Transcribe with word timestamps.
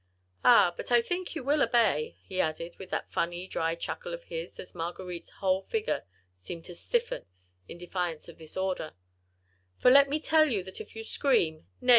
Ah! 0.43 0.73
but 0.75 0.91
I 0.91 0.99
think 1.03 1.35
you 1.35 1.43
will 1.43 1.61
obey," 1.61 2.15
he 2.23 2.41
added, 2.41 2.77
with 2.79 2.89
that 2.89 3.11
funny 3.11 3.45
dry 3.45 3.75
chuckle 3.75 4.15
of 4.15 4.23
his 4.23 4.59
as 4.59 4.73
Marguerite's 4.73 5.29
whole 5.29 5.61
figure 5.61 6.05
seemed 6.33 6.65
to 6.65 6.73
stiffen, 6.73 7.27
in 7.67 7.77
defiance 7.77 8.27
of 8.27 8.39
this 8.39 8.57
order, 8.57 8.95
"for 9.77 9.91
let 9.91 10.09
me 10.09 10.19
tell 10.19 10.45
you 10.49 10.63
that 10.63 10.81
if 10.81 10.95
you 10.95 11.03
scream, 11.03 11.67
nay! 11.81 11.89